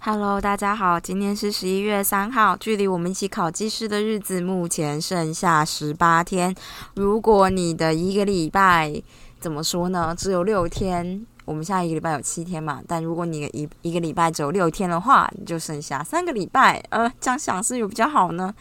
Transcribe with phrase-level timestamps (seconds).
[0.00, 6.54] Hello，大家好，今天是十一月三号，距离我们一起考技师的日子目前剩下十八天。
[6.94, 9.02] 如果你的一个礼拜
[9.40, 10.14] 怎么说呢？
[10.14, 12.82] 只有六天，我们下一个礼拜有七天嘛？
[12.86, 16.84] 但如果你一一个礼拜只有六天的话，你就剩下三个礼拜。
[16.90, 18.54] 呃，这样想是有比较好呢？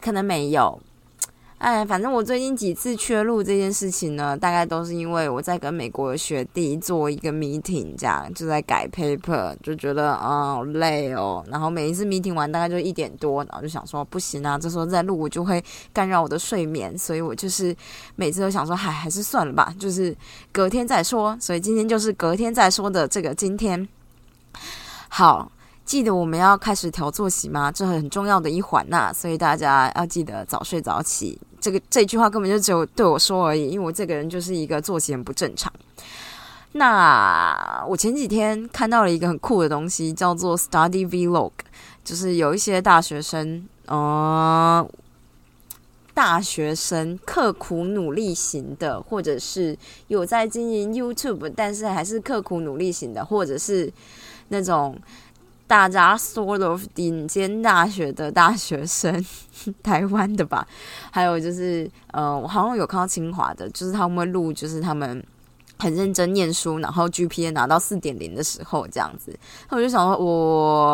[0.00, 0.80] 可能没有。
[1.60, 11.44] 哎，反正我最近几次缺录这件事情呢，大概都是因为我在跟美国的学弟做一个 meeting，这样就在改 paper，就觉得啊好累哦。
[11.48, 17.76] 然后每一次 meeting 完大概就一点多，然后就想说不行啊，这时候再录我就会干扰我的睡眠，所以我就是
[18.16, 20.16] 每次都想说，嗨，还是算了吧，就是
[20.50, 21.36] 隔天再说。
[21.38, 23.86] 所以今天就是隔天再说的这个今天。
[25.10, 25.52] 好，
[25.90, 27.72] 记得我们要开始调作息吗？
[27.72, 31.36] 这很重要的一环呐，所以大家要记得早睡早起。
[31.60, 35.72] 这个这句话根本就只有对我说而已，因为我这个人就是一个作息很不正常。
[36.74, 41.50] 那我前几天看到了一个很酷的东西，叫做 Study Vlog，
[42.04, 44.88] 就是有一些大学生，呃，
[46.14, 53.92] 大学生刻苦努力型的，或者是有在经营 YouTube，但是还是刻苦努力型的，或者是
[54.50, 54.96] 那种。
[55.70, 59.24] 大家 sort of 顶尖大学的大学生，
[59.84, 60.66] 台湾的吧，
[61.12, 65.24] 还有就是，呃，我好像有看到清华的，就是他们会录，就是他们
[65.78, 69.32] 很认真念书，然后 GPA 拿到四点零的时候，这样子，
[69.68, 70.90] 那我就想说，我。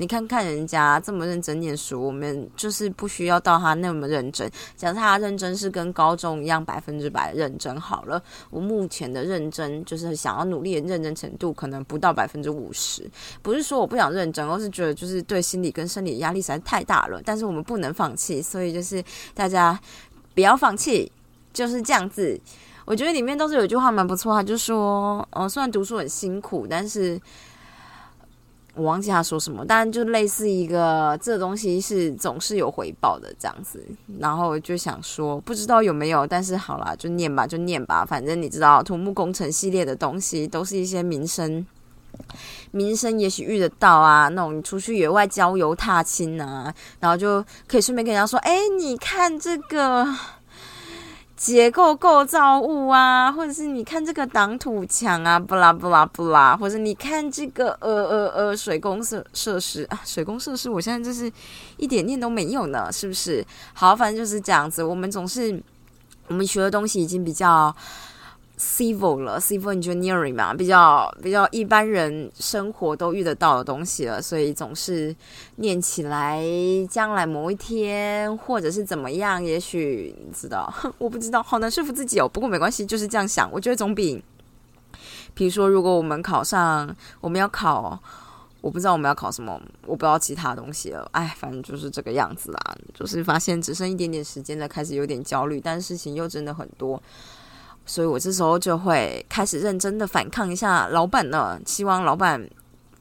[0.00, 4.50] 你看看人家这么认真念书，我们就是不需要到他那么认真。
[4.74, 13.06] 假设他认真是跟高中一样百分之百认真好了，我目前的认真就是想要努力的认真程度可能不到百分之五十。
[13.42, 17.20] 不是说我不想认真，而是觉得就是对心理跟生理压力实在太大了。
[17.22, 19.04] 但是我们不能放弃，所以就是
[19.34, 19.78] 大家
[20.34, 21.12] 不要放弃，
[21.52, 22.40] 就是这样子。
[22.86, 27.20] 我觉得里面都是有一句话蛮不错，他就说：哦，虽然读书很辛苦，但是。
[28.74, 33.84] 我忘记他说什么，但就类似一个这东西是总是有回报的这样子，
[34.18, 41.66] 然后就想说不知道有没有，但是好啦，就念吧，就念吧，反正你知道土木工程系列的东西都是一些民生，
[42.70, 50.06] 民生也许遇得到啊，那种出去野外郊游踏青啊，然后就可以顺便跟人家说，哎，你看这个。
[51.40, 61.32] 结构构造物啊，或者是你看这个挡土墙啊，不啦不啦不啦，或者你看这个呃呃呃水工设设施啊，水工设施，我现在就是
[61.78, 63.42] 一点念都没有呢，是不是？
[63.72, 65.58] 好，反正就是这样子，我们总是
[66.26, 67.74] 我们学的东西已经比较。
[68.60, 75.16] Civil 了，civil engineering 嘛，比较比较一般人生活都遇得到的东西了，所以总是
[75.56, 76.44] 念起来，
[76.90, 82.28] 将来某一天或者是怎么样，也许你知道， 我不知道，好难说服自己哦。
[82.28, 84.22] 不过没关系，就是这样想，我觉得总比，
[85.32, 87.98] 比如说，如果我们考上，我们要考，
[88.60, 97.02] 我不知道我们要考什么，我不知道其他东西了，哎，反正就是这个样子啦，就是发现只剩一点点时间了，开始有点焦虑，但事情又真的很多。
[97.90, 102.40] 所以我这时候就会开始认真的反抗一下老板呢，希望老板，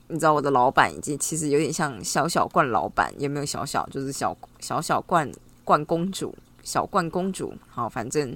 [0.07, 5.31] 你知道我的老板已经其实有点像小小冠老板，也没有小小，就是小小小冠
[5.63, 6.33] 冠公主，
[6.63, 7.53] 小冠公主。
[7.69, 8.35] 好，反正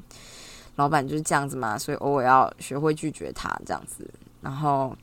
[0.75, 4.07] 老板就是这样子嘛，所以偶尔要学会拒绝他这样子。
[4.39, 4.95] 然后，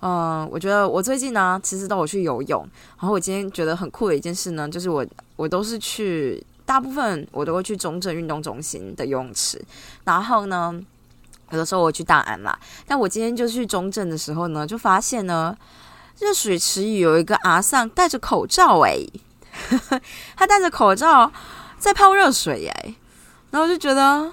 [0.00, 2.66] 嗯，我觉得我最近呢，其实都有去游泳。
[2.98, 5.04] 然后我今天觉得很酷的一件事呢，就是我
[5.36, 6.42] 我都是去。
[6.66, 9.64] 大部分我都会去中正运动中心的游泳池，
[10.04, 10.78] 然后呢，
[11.50, 12.58] 有的时候我去大安啦。
[12.86, 15.56] 但我今天就去中正的时候呢，就发现呢，
[16.18, 19.08] 热水池里有一个阿桑戴着口罩，诶，
[20.36, 21.32] 他戴着口罩
[21.78, 22.94] 在泡热水，诶，
[23.52, 24.32] 然后就觉得，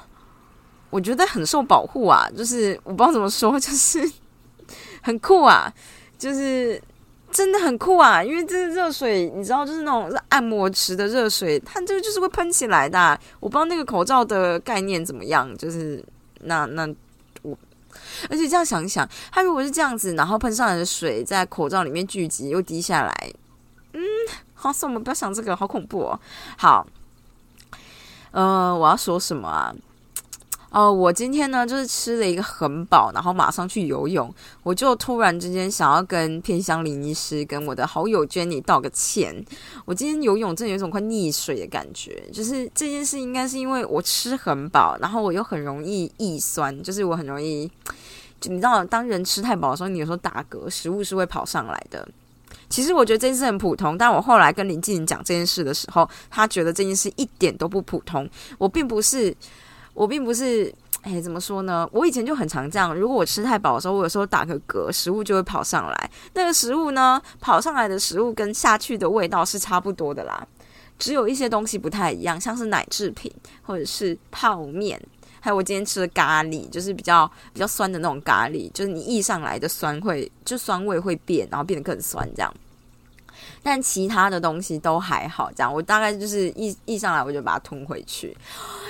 [0.89, 4.11] 我觉得很受保护啊，就是我不知道怎么说， 就是
[5.03, 5.71] 很酷啊，
[6.17, 6.81] 就是。
[7.33, 8.23] 真的很酷啊！
[8.23, 13.19] 因为这热水，你知道，就是那种按摩池的热水，它这个就是会喷起来的。
[13.39, 16.05] 我不知道那个口罩的概念怎么样，就是
[16.41, 16.87] 那那
[17.41, 17.57] 我，
[18.29, 23.33] 而且这样想一想，它如果是这样子，然后喷上来的水在口罩里面聚集又滴下来，
[23.93, 24.01] 嗯，
[24.53, 26.19] 好，算我们不要想这个，好恐怖哦。
[26.55, 26.85] 好，
[28.31, 29.73] 呃，我要说什么啊？
[30.73, 34.33] 哦，我今天呢就是吃了一个很饱，然后马上去游泳，
[34.63, 39.45] 我就突然之间想要跟偏乡林医师跟我的好友 Jenny 道个歉。
[39.85, 47.69] 我今天游泳真的有一种快溺水的感觉，就是这件事应该是因为我吃很饱，然后我又很容易易酸，就是我很容易，
[48.45, 52.07] 你知道，当人吃太饱的时候，你有时候打嗝，食物是会跑上来的。
[52.67, 58.27] 其实我觉得这件事很普通，但我后来跟林静讲这件事的时候，他觉得这件事一点都不普通。
[58.57, 59.35] 我并不是，
[59.93, 61.87] 我并不是，哎，怎么说呢？
[61.91, 66.11] 我以前就很常这样，如果我吃太饱的时候，我有时候打个嗝，食物就会跑上来。
[66.33, 70.45] 那个食物呢，跑上来的食物跟下去的味道是差不多的啦，
[70.97, 73.31] 只有一些东西不太一样，像是奶制品
[73.61, 75.01] 或者是泡面。
[75.39, 82.49] 还有我今天吃的咖喱，就是比较比较酸的那种咖喱，就是你溢上来的酸会就酸味会变，然后变得更酸这样。
[83.61, 88.35] 但其他的东西都还好，这样我大概就是溢溢上来我就把它吞回去。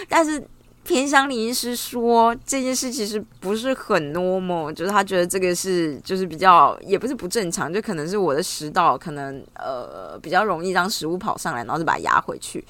[0.07, 0.39] 但是
[0.83, 12.63] 偏香林医师说这件事其实不是很 normal，就是他觉得这个是就是比较也不是不正常，就可能是我的食道可能呃比较容易让食物跑上来，然后就把它压回去，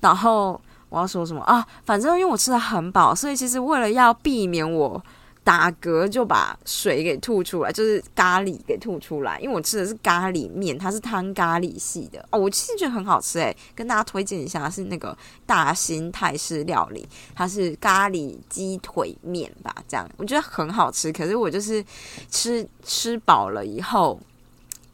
[0.00, 0.60] 然后。
[0.90, 1.62] 我要说什么啊？
[1.84, 5.04] 反正因为我吃的很饱，所以其实为了要避免我
[5.48, 9.40] 打嗝，就把水给吐出来，就是咖喱给吐出来。
[9.40, 12.38] 因为我吃的是咖喱面，它是汤咖喱系的哦。
[12.38, 15.16] 我其实觉得很好吃诶，跟大家推荐一下，是那个
[15.46, 19.74] 大兴泰式料理，它是咖喱鸡腿面吧？
[19.88, 21.10] 这样我觉得很好吃。
[21.10, 21.82] 可是我就是
[22.30, 24.20] 吃吃饱了以后，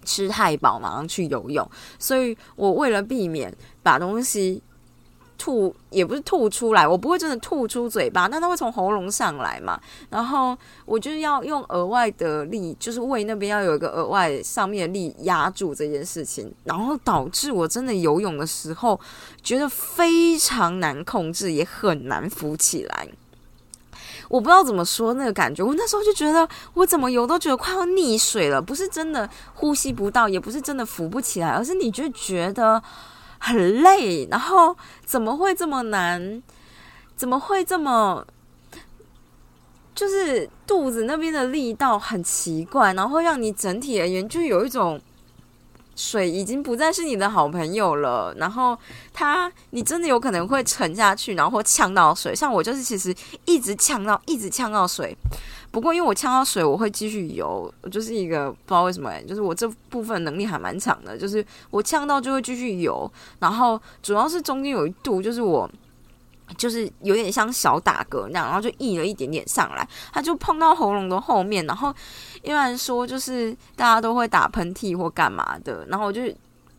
[0.05, 1.69] 吃太饱马上去游泳，
[1.99, 3.53] 所以我为了避免
[3.83, 4.63] 把东西。
[5.45, 9.79] 吐也不是吐出来，我不会真的吐出嘴巴，但它会从喉咙上来嘛。
[10.09, 10.57] 然后
[10.87, 18.99] 我就要用额外的力，就是胃那边要有一个额外上面的力压住这件事情，然后导致我真的游泳的时候
[19.43, 23.07] 觉得非常难控制，也很难浮起来。
[24.31, 32.83] 我不知道怎么说那个感觉，我那时候就觉得我怎么游都觉得快要溺水了，不是真的呼吸不到，也不是真的浮不起来，而是你就觉得。
[33.45, 34.75] 很累，然后
[35.05, 36.43] 怎么会这么难？
[37.15, 38.27] 怎么会这么？
[39.95, 44.99] 就是肚子那边的力道很奇怪，然后让你整体而言就有一种。
[45.97, 48.77] 水已经不再是你的好朋友了，然后
[49.13, 52.35] 它，你真的有可能会沉下去，然后呛到水。
[52.35, 53.15] 像我就是其实
[53.45, 55.17] 一直呛到，一直呛到水。
[55.71, 57.73] 不过因为我呛到水，我会继续游。
[57.91, 63.11] 就是一个不知道为什么，就是我这部分能力还蛮强的，就是我呛到就会继续游。
[63.41, 65.69] 然后主要是中间有一度，就是我。
[66.57, 71.93] 就是有点像小打嗝那样，然后就溢了一点点上来，它就碰到喉咙的后面，然后
[72.43, 76.23] 一般说就是大家都会打喷嚏或干嘛的，然后我就，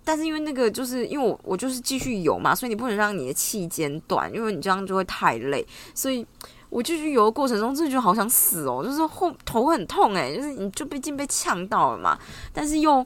[0.04, 6.26] 但是因为那个就是因为我我就是继续游嘛，所以你不能让你的气间断，因为你这样就会太累，所以
[6.70, 12.18] 我继续游的过程中，真的就好想死哦，就是后头很痛诶，就是你就毕竟被呛到了嘛，
[12.54, 13.06] 但是又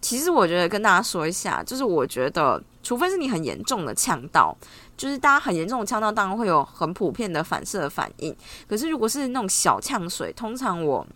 [0.00, 4.56] 其实我觉得跟大家说一下，就是我觉得除非是你很严重的呛到。
[4.96, 8.36] 就是大家很严重的呛到，当然会有很普遍的反射反应。
[8.68, 11.06] 可是如果是那种小呛水，通常我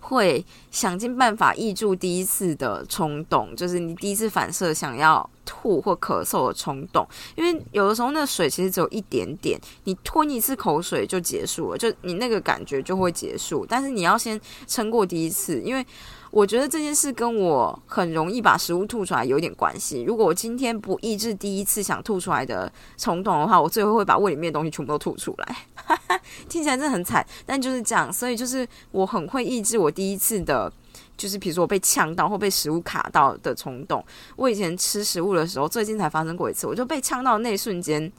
[0.00, 7.06] 会想尽办法抑住第一次的冲动，就是你第一次反射想要吐或咳嗽的冲动。
[7.36, 13.66] 因为有的时候那水其实只有一点点，你吞一次口水就结束了，就你那个感觉就会结束。
[13.68, 15.84] 但是你要先撑过第一次，因为。
[16.30, 20.02] 我觉得这件事跟我很容易把食物吐出来有点关系。
[20.02, 25.56] 如果我今天不抑制第一次想吐出来的冲动的话，我最后会把胃里面的东西全部都吐出来。
[26.50, 28.12] 听起来真的很惨，但就是这样。
[28.12, 30.72] 所以就是我很会抑制我第一次的，
[31.16, 34.04] 就是比如说我被呛到或被食物卡到的冲动。
[34.36, 38.12] 我以前吃食物的时候，最近才发生过一次，我就被呛到那一瞬间，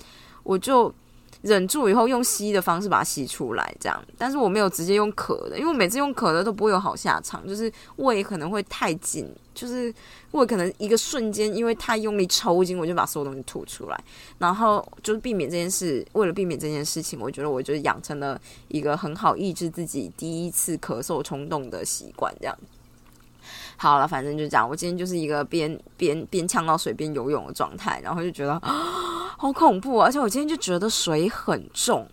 [0.44, 0.94] 我就。
[1.42, 4.04] 忍住以后用吸的方式把它吸出来，这样。
[4.18, 9.94] 但是我没有直接用咳的，因为我每次用咳的都不会有好下场，就是胃可能会太紧，就是
[10.32, 14.04] 胃可能一个瞬间因为太用力抽筋，我就把所有东西吐出来。
[14.40, 22.58] 然后就是避免这件事，为了避免这件事情，我觉得我就养成了一个很好抑制自己第一次咳嗽冲动的习惯，这样。
[23.77, 24.67] 好了，反正就这样。
[24.67, 28.60] 我今天就是一个边边边呛到水边游泳的状态，然后就觉得
[29.38, 32.08] 好恐怖，而且我今天就觉得水很重，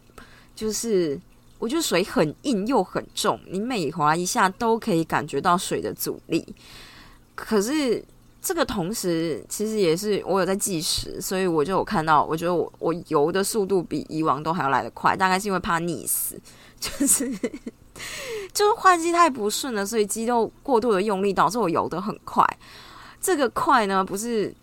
[0.56, 1.18] 就是
[1.58, 6.54] 我觉得水很硬又很重，你每滑一下都可以感觉到水的阻力。
[7.34, 8.04] 可是
[8.40, 16.40] 这个同时，其实也是我有在计时，所以我就有看到，我觉得我我游的速度比以往都还要来得快，大概是因为怕溺死，
[16.80, 17.30] 就是。
[18.52, 22.44] 就是换气太不顺了，所以肌肉过度的用力导致我游得很快。
[23.20, 24.54] 这个快呢，不是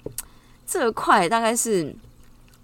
[0.68, 1.96] 这个快，大概是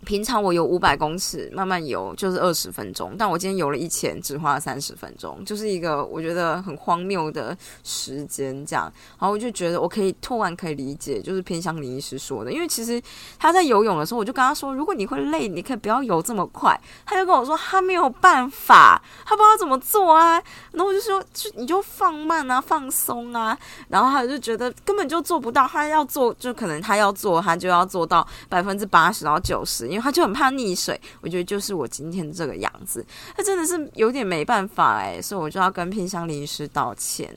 [0.05, 8.45] 平常我游五百公尺，慢慢游就是二十分钟，但我今天游了一千，只花了三十分钟，就是一个我觉得很荒谬的时间。
[8.65, 8.85] 这样，
[9.19, 13.01] 然后我就觉得我可以突然可以理解，就是偏向林医师说的，因为其实
[13.39, 16.79] 他在游泳的时候，我就跟他说，如果你会累，你可以不要游这么快。
[17.05, 20.41] 他就跟我说他没有办法，他不知道怎么做啊。
[20.71, 23.57] 然后我就说，就你就放慢啊，放松啊。
[23.87, 29.87] 然后他就觉得根本就做不到，他要做就可能他要做，他就要做到百分之八十到九十。
[30.01, 37.35] 他就很怕溺水，我觉得就是我今天这个样子，他真的是有点没办法哎，所以我就要跟偏乡林师道歉，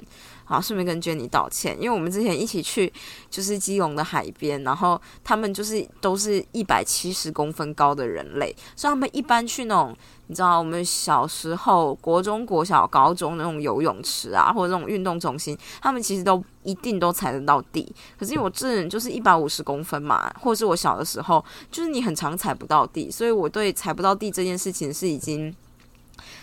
[0.49, 2.91] 好，顺便跟 Jenny 道歉，因为我们之前一起去
[3.29, 9.95] 就是基隆的海边，然后他们就是都是一百七十公分高的人类，所以他们一般去那种。
[10.31, 17.91] 你知道我们小时候国中、国小、高中那种游泳池啊，或者那种运动中心，他们其实都一定都踩得到地。
[18.19, 25.57] 可是因为我这人就是一百五十公分嘛，或者是我小的时候，就是你很常踩不到地，所以我对踩不到地这件事情是已经。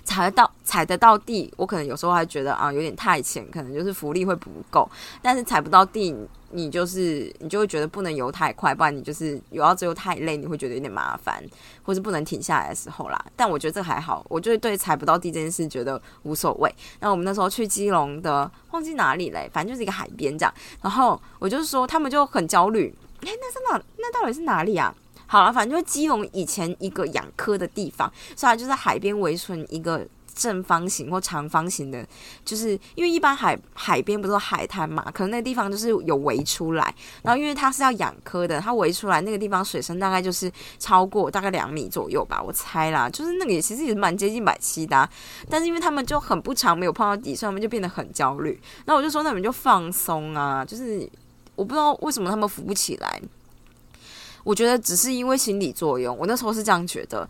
[0.05, 4.89] 踩得到踩得到地，我可能有时候还觉得啊有点太浅，可能就是浮力会不够。
[5.21, 6.15] 但是踩不到地，
[6.51, 11.43] 你就是你就会觉得不能游太快，不然你就是游到最后太累，你会觉得有点麻烦，
[11.83, 13.25] 或是不能停下来的时候啦。
[13.35, 16.73] 但我觉得这还好，我就是对踩不到地这件事觉得无所谓。
[16.99, 20.53] 那我们那时候去基隆的，忘记哪里嘞，反正就是一个海边这样。
[20.81, 22.93] 然后我就是说，他们就很焦虑，
[23.25, 23.83] 哎，那是哪？
[23.97, 24.93] 那到底是哪里啊？
[25.27, 32.05] 好了，反正就是基隆以前一个养科的地方，所以它就在海边围成一个正方形或长方形的，
[32.43, 45.09] 就是因为一般海海边不是海滩嘛，可能那个地方就是有围出来，然后因为它是要养科的，它围出来那个地方水深大概就是超过大概两米左右吧，我猜啦，就是那个也其实也是蛮接近百七的，
[45.49, 48.59] 但是因为他们就很不长，没有碰到底，所以他们就变得很焦虑。
[48.85, 51.09] 那我就说，那你们就放松啊，就是
[51.55, 53.21] 我不知道为什么他们浮不起来。
[54.45, 57.27] 我觉得只是因为心理作用，我那时候是这样觉得。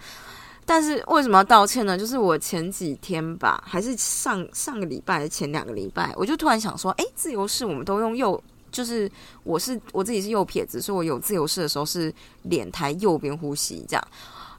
[0.67, 1.95] 但是为什么要道歉呢？
[1.97, 9.09] 就是我前几天吧，还是上上个礼拜、前两个礼拜，我就突然想说，哎，自由式我们都用右，就是
[9.43, 14.07] 我是我自己是右撇子，所以我有自由式的时候是脸抬右边呼吸这样。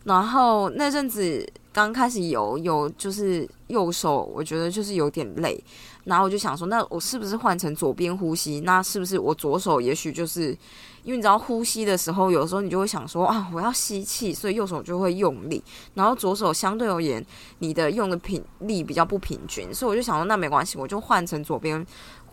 [0.04, 5.60] 然后那阵子刚开始游有就是右手，我觉得就是有点累，
[6.06, 8.60] 然后我就想说，那我是不是换成左边呼吸？
[8.60, 10.56] 那是不是我左手也许就是？
[11.02, 15.62] 因为你知道呼吸的时候，有时候你就会想说啊，我要吸气，所以右手就会用力，
[15.94, 17.25] 然后左手相对而言，
[17.60, 21.86] 你的用的频力比较不平均，所以我就想说那没关系，我就换成左边，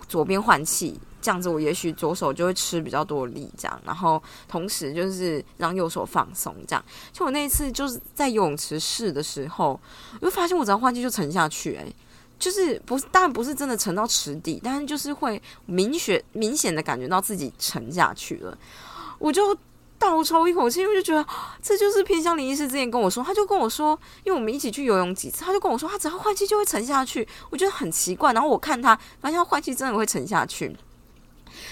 [0.08, 6.84] 左边换气，这样子我也许左手就会吃比较多力，这样，然后同时就是让右手放松，这样。
[7.12, 9.80] 就我那一次就是在游泳池试的时候，
[10.20, 11.96] 我就发现我只要换气就沉下去，诶。
[12.44, 18.58] 就是不但，不是真的沉到池底，但是就是会明显明显的感觉到自己沉下去了。
[19.18, 19.56] 我就
[19.98, 21.26] 倒抽一口气，因为就觉得
[21.64, 27.26] 这就是偏向林医师之前跟我说，他就跟我说，因为我们一起去游泳几次，他就跟我说，他只要换气就会沉下去。
[27.50, 30.76] 我觉得很奇怪，然后我看他，发现他换气真的会沉下去。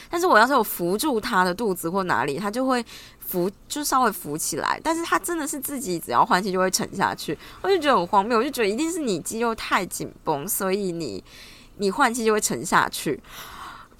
[0.09, 2.83] 但是我要是有扶住他的肚子或哪里，他就会。
[3.31, 11.23] 浮就稍微浮起来，但是他真的是自己只要换气就会沉下去，我就觉得很荒谬，我就觉得一定是你肌肉太紧绷，所以你
[11.77, 13.17] 你换气就会沉下去。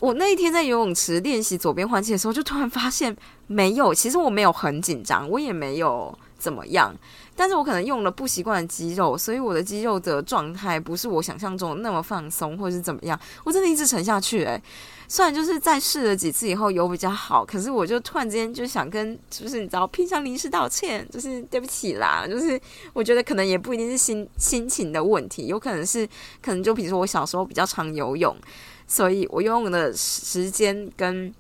[0.02, 3.16] 我那一天在游泳池练习左边换气的时候，就突然发现
[3.48, 6.94] 没有，其实我没有很紧张，我也没有怎么样，
[7.36, 14.62] 但是我可能用了不习惯的肌肉，所以我的肌肉的状态不是我想象中那么放松，或者是怎么样，我真的一直沉下去，诶。
[15.08, 22.58] 虽然就是在试了几次以后有比较好，可是我就突然之间就想跟，就是你知道，平常临时道歉，就是对不起啦，就是
[22.94, 26.08] 我觉得可能也不一定是心心情的问题，有可能是
[26.42, 28.34] 可能就比如说我小时候比较常游泳，
[28.88, 31.34] 所以我游泳的时间跟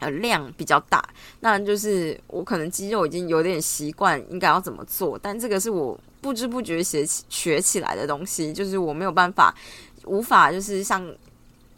[0.00, 1.02] 呃量比较大，
[1.38, 9.54] 那就是我可能肌肉已经有点习惯应该要怎么做，但这个是我不知不觉学起学起来的东西，就是我没有办法
[10.06, 11.14] 无法就是像。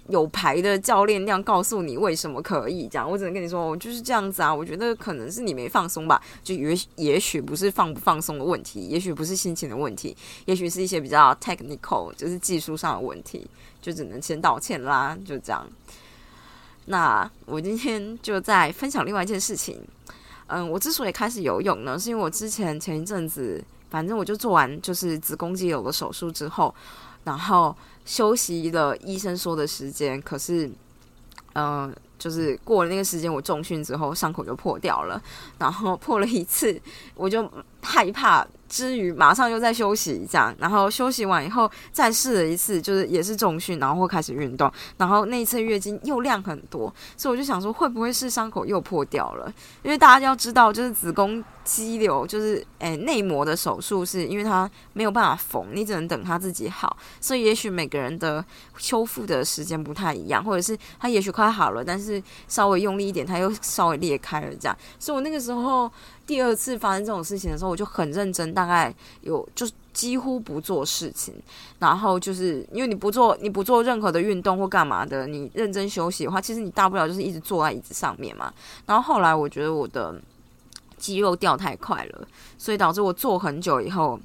[0.09, 4.53] 有牌的教练那样告诉你为什么可以这样，我只能跟你说，就是这样子啊。
[4.53, 10.15] 我觉得可能是你没放松吧，就也也许不是放不放松的问题，也许不是心情的问题，
[10.45, 13.47] 也许是一些比较 technical，就是技术上的问题，
[13.81, 15.65] 就只能先道歉啦，就这样。
[16.87, 19.81] 那我今天就在分享另外一件事情。
[20.47, 26.75] 嗯，我之所以开始游泳呢，是因为我之前前一阵子，反正我就做完就是子宫肌瘤的手术之后，
[27.25, 27.75] 然后。
[28.05, 30.69] 休息了医生说的时间，可是，
[31.55, 35.23] 嗯，就是过了那个时间，我重训之后伤口就破掉了，
[35.57, 36.83] 然后破了一次，
[37.15, 37.49] 我就
[37.81, 38.45] 害怕。
[38.73, 49.53] 之余，马上又在休息，这样，然后休息完以后再试了一次，就是也是重训，然后会开始运动，然后那一次月经又量很多，所以我就想说，会不会是伤口又破掉了？
[49.83, 58.43] 因为大家要知道，就是子宫肌瘤，就是诶内膜的手术，是因为它没有办法缝，你只能等它自己好，所以也许每个人的
[58.79, 65.93] 修复的时间不太一样，或者是它也许快好了，但是稍微用力一点，它又稍微裂开了，这样，所以我那个时候。
[66.33, 71.35] 第二次发生这种事情的时候，我就很认真，大概有就几乎不做事情，
[71.79, 78.51] 然后就是因为你不做，你不做任何的运动或干嘛的，你认真休息的话，其实你大不了就是一直坐在椅子上面嘛。
[78.87, 80.19] 然后后来我觉得我的
[80.97, 84.19] 肌肉掉太快了，所以导致我坐很久以后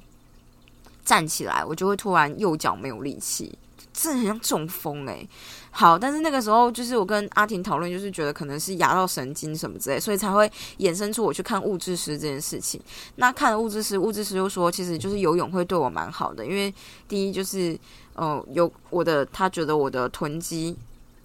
[1.04, 3.52] 站起来，我就会突然右脚没有力气，
[4.00, 5.28] 这很像中风诶。
[5.70, 12.80] 好，但是那个时候就是我跟阿婷讨论，就是觉得可能是压到神经什么之类，所以才会衍生出我去看物质师这件事情。
[13.16, 16.72] 那看了物质师，物质师又说，其实就是游泳会对我蛮好的，因为
[17.08, 17.78] 第一就是，
[18.14, 20.76] 呃，有我的他觉得我的臀肌。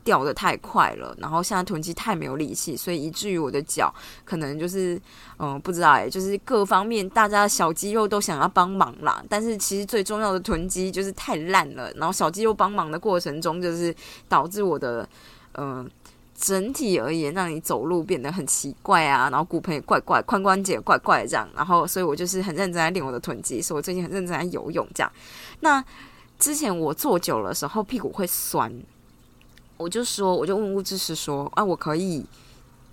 [0.04, 3.94] 掉的太快了，然后现在臀肌太没有力气，所以以至于我的脚
[4.26, 5.02] 可能就是，
[5.40, 13.96] 嗯，不知道哎，就是各方面大家小肌肉都想要帮忙啦，但是其实最重要的臀肌就是太烂了，然后小肌肉帮忙的过程中，就是
[14.28, 15.08] 导致我的，
[15.54, 15.90] 嗯，
[16.36, 25.12] 整体而言让你走路变得很奇怪啊，然后骨盆也怪怪，髋关节怪怪这样，然后所以我就是很认真在练我的臀肌，所以我最近很认真在游泳这样。
[25.62, 25.84] 那
[26.40, 28.74] 之前我坐久了时候屁股会酸。
[29.78, 32.26] 我就说，我就问物质师说：“啊，我可以，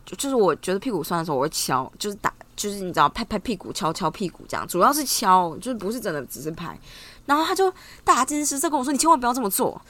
[0.05, 6.79] 就就是我觉得屁股酸的时候，我会敲，就是打，就是你知道，拍拍屁股，敲敲屁股这样，主要是敲，就是不是真的只是拍。”
[7.27, 7.73] 然后他就
[8.03, 9.81] 大惊失色跟我说：“你千万不要这么做。”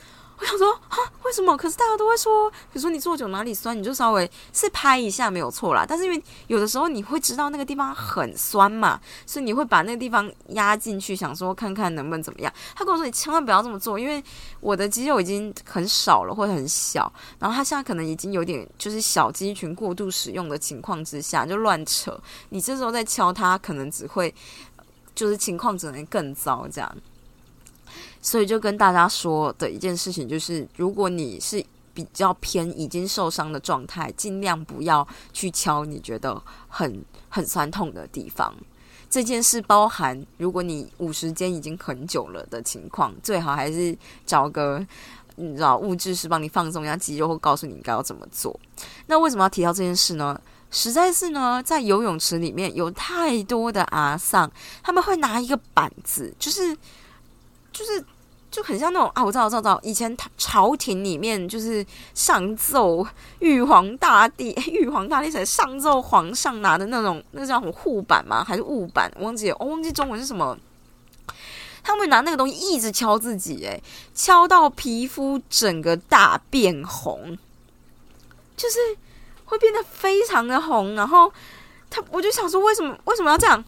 [0.40, 1.54] 我想说啊，为什么？
[1.54, 5.84] 可是大家都会说，比如说你坐久哪里酸，你就稍微是拍一下没有错啦。
[5.86, 12.50] 但是因为有的时候你会知道那个地方很酸嘛，所以你会把那个地方压进去，想说看看能不能怎么样。
[12.74, 14.22] 他跟我说你千万不要这么做，因为
[14.60, 22.18] 我的肌肉已经很少了会很小，然后他现在可能已经有点就是小肌群过度使用的情况之下就乱扯，
[22.48, 24.34] 你这时候再敲它，可能只会
[25.14, 26.96] 就是情况只能更糟这样。
[28.22, 38.54] 所以就跟大家说的一件事情就是，如果你是比较偏已经受伤的状态，尽量不要去敲你觉得很很酸痛的地方。
[39.08, 43.96] 这件事包含，如果你五十肩已经很久了的情况，最好还是
[44.26, 44.86] 找个
[45.36, 48.58] 你知道物质是帮你放松一下肌肉，或告诉你应该要怎么做。
[49.06, 50.38] 那为什么要提到这件事呢？
[50.70, 54.48] 实在是呢，在游泳池里面有太多的阿桑，
[54.82, 56.76] 他们会拿一个板子，就是。
[57.72, 58.04] 就是
[58.50, 63.06] 就很像那种啊，我知道，我知道，以前朝廷里面就是上奏
[63.38, 68.42] 玉皇大帝， 玉皇大帝才上奏皇上拿的那种，那叫什么护板吗？
[68.42, 69.08] 还是物板？
[69.20, 70.58] 忘记，我忘记中文是什么。
[71.82, 73.80] 他们拿那个东西一直敲自己，诶，
[74.14, 77.38] 敲到皮肤整个大变红，
[78.56, 78.78] 就是
[79.44, 80.94] 会变得非常的红。
[80.96, 81.32] 然后
[81.88, 83.64] 他，我就想说，为什么为什么要这样？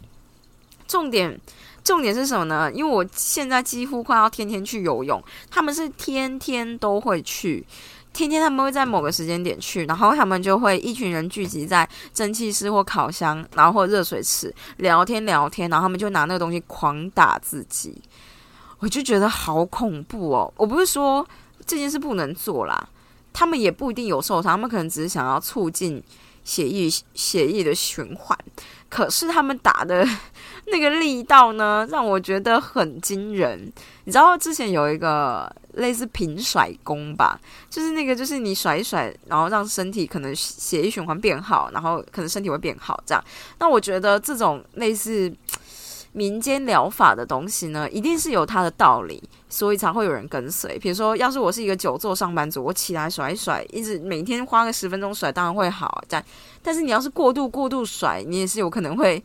[0.89, 1.41] 重点。
[1.85, 2.71] 重点是什么呢？
[2.73, 7.67] 因为我现在几乎快要天天去游泳，他们是天天都会去，
[8.13, 18.01] 天天他们会在某个时间点去，然后他们就会一群人聚集在蒸汽室或烤箱，然后或热水池聊天聊天，然后他们就拿那个东西狂打自己，
[18.79, 20.53] 我就觉得好恐怖哦！
[20.57, 21.27] 我不是说
[21.67, 22.89] 这件事不能做啦，
[23.33, 26.03] 他们也不一定有受伤，他们可能只是想要促进
[26.45, 28.39] 血液血液的循环。
[28.93, 30.07] 可是他们打的
[30.69, 33.73] 那个力道呢，让我觉得很惊人。
[34.05, 43.25] 你知道之前有一个类似平甩功吧，就是那个就是你甩一甩，然后让身体可能血液循环变好，然后可能身体会变好这样。
[43.59, 45.33] 那我觉得这种类似。
[46.13, 50.79] 民间疗法的东西呢，一定是有它的道理，所以才会有人跟随。
[50.79, 56.05] 比如说，要是我是一个久坐上班族，我起来甩一甩，一直每天花个十分钟甩，当然会好。
[56.09, 56.23] 但
[56.63, 59.23] 但是你要是过度过度甩，你也是有可能会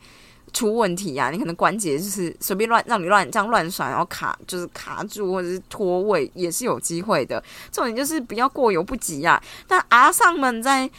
[0.54, 1.30] 出问题呀。
[1.30, 7.44] 你可能关节就是随便乱让你乱这样乱甩，然后卡就是卡住或者是脱位，也是有机会的。
[7.72, 9.42] 重点就是不要过犹不及呀。
[9.68, 10.90] 但阿尚们在。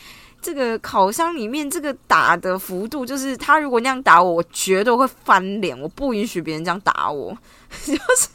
[0.40, 5.79] 这个烤箱里面这个打的幅度，就是他如果那样打我，我绝对会翻脸。
[5.79, 7.37] 我不允许别人这样打我，
[7.85, 8.29] 就是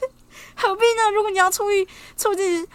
[0.55, 1.11] 何必呢？
[1.15, 1.87] 如果你要促进
[2.17, 2.67] 促进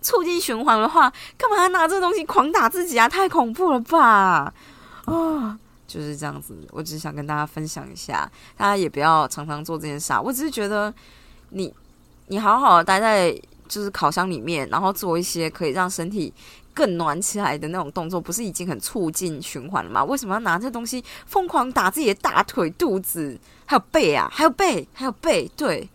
[0.00, 3.08] 促进循环的话，干嘛拿这东西狂打自己啊？
[3.08, 4.54] 太恐怖了吧！
[5.06, 6.56] 啊，就是这样子。
[6.70, 10.12] 我只是想跟大家分享一下，大家也不要常常做这件事。
[10.22, 10.94] 我只是觉得，
[11.50, 11.74] 你
[12.28, 13.32] 你好好待在
[13.66, 16.32] 就是烤箱里面，然后做一些可以让身体。
[16.76, 20.04] 更暖起来的那种动作，不是已经很促进循环了吗？
[20.04, 24.28] 为什么要拿这东西疯狂打自己的大腿、肚子，还有背啊？
[24.30, 25.88] 还有背，还有背，对。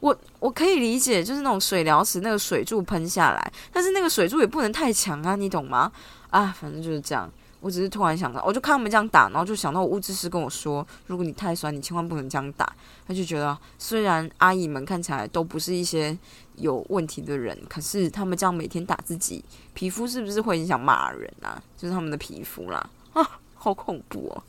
[0.00, 5.92] 我我可以理解，就是那种水疗池那个水柱喷下来，但是那个水柱也不能太强啊，你懂吗？
[6.30, 7.30] 啊，反正就是这样。
[7.60, 12.70] 我只是突然想到，我就看他们这样打，然后就想到我物质师跟我说，如果你太酸，你千万不能这样打。
[13.06, 16.16] 他就觉得，虽然阿姨们看起来都不是一些
[16.56, 19.44] 有问题的人，可是他们这样每天打自己
[19.74, 21.62] 皮肤，是不是会影响骂人啊？
[21.76, 24.42] 就是他们的皮肤啦，啊，好恐怖哦。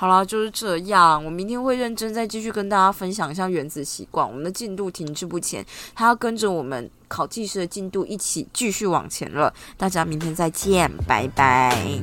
[0.00, 1.22] 好啦，就是这样。
[1.22, 4.26] 我明天会认真再继续跟大家分享一下原子习惯。
[4.26, 5.62] 我们的进度停滞不前，
[5.94, 9.52] 他要跟着我们考技师的进度一起继续往前了。
[9.76, 12.00] 大家明天再见，拜拜。